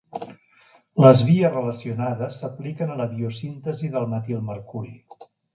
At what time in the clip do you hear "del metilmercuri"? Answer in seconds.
3.97-4.99